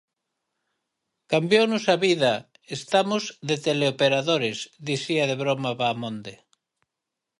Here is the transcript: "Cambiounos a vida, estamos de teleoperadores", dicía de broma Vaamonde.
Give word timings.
"Cambiounos 1.31 1.85
a 1.93 1.95
vida, 2.05 2.33
estamos 2.77 3.23
de 3.47 3.55
teleoperadores", 3.65 4.57
dicía 4.87 5.23
de 5.29 5.39
broma 5.43 5.71
Vaamonde. 5.79 6.33